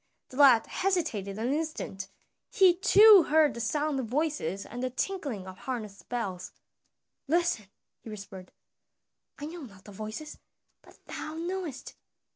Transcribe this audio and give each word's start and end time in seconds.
The 0.29 0.37
lad 0.37 0.65
hesitated 0.65 1.37
an 1.37 1.53
instant; 1.53 2.07
he 2.49 2.73
too 2.73 3.27
heard 3.29 3.53
the 3.53 3.59
sound 3.61 3.99
of 3.99 4.07
voices 4.07 4.65
and 4.65 4.81
the 4.81 4.89
tinkling 4.89 5.45
of 5.45 5.59
harness 5.59 6.01
bells. 6.01 6.51
"Listen," 7.27 7.67
he 7.99 8.09
whispered, 8.09 8.51
"I 9.37 9.45
know 9.45 9.61
not 9.61 9.83
the 9.83 9.91
voices, 9.91 10.39
but 10.81 10.97
thou 11.05 11.35
knowest." 11.35 11.93